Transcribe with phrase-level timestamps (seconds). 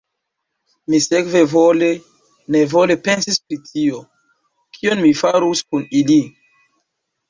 [0.93, 4.03] Mi sekve vole-nevole pensis pri tio,
[4.81, 6.23] kion mi farus kun ili.